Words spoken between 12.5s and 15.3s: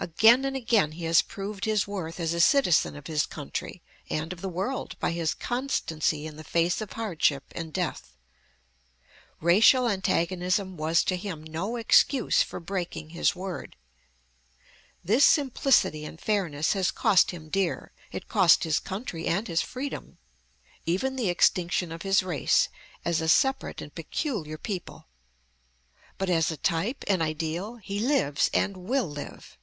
breaking his word. This